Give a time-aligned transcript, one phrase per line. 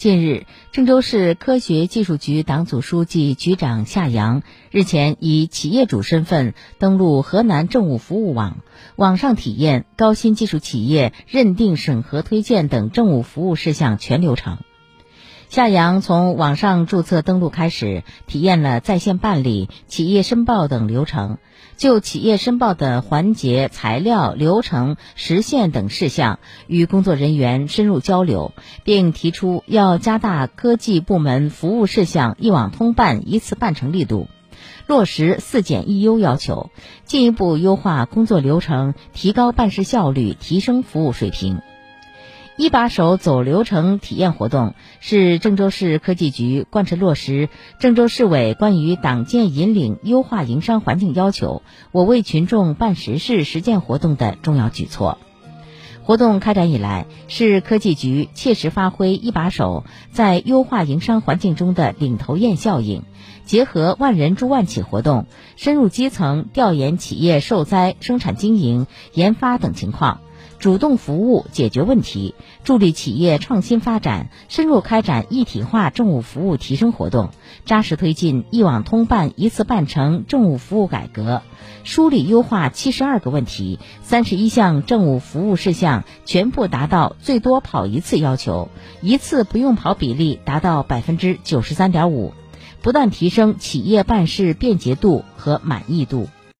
[0.00, 8.62] 近日，郑州市科学技术局党组书记、局长夏阳日前以企业主身份登录河南政务服务网，
[8.96, 14.56] 网上体验高新技术企业认定、审核、推荐等政务服务事项全流程。
[15.50, 21.38] 夏阳从网上注册登录开始，体验了在线办理、企业申报等流程，
[21.76, 28.52] 就企业申报的环节、材料、流程、时限等事项与工作人员深入交流，
[28.84, 34.28] 并提出要加大科技部门服务事项一网通办、一次办成力度，
[34.86, 36.70] 落实“四检一优”要求，
[37.06, 41.60] 进一步优化工作流程，提高办事效率，提升服务水平。
[42.60, 55.16] 一把手走流程体验活动是郑州市科技局贯彻落实郑州市委关于党建引领优化营商环境要求，我为群众办实事实践活动的重要举措。
[56.02, 63.04] 活动开展以来，市科技局切实发挥一把手在优化营商环境中的领头雁效应，
[63.46, 65.24] 结合万人助万企活动，
[65.56, 70.20] 深入基层调研企业受灾、生产经营、研发等情况。
[70.60, 77.30] 主动服务解决问题，助力企业创新发展，深入开展一体化政务服务提升活动，
[77.64, 81.40] 扎实推进一网通办、一次办成政务服务改革，
[81.82, 88.68] 梳理优化七十二个问题，三十一项政务服务事项全部达到最多跑一次要求，
[89.00, 92.34] 一次不用跑比例达到百分之九十三点五，
[92.82, 96.28] 不断提升企业办事便捷度和满意度。